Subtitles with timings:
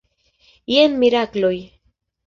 [0.77, 1.55] Jen mirakloj!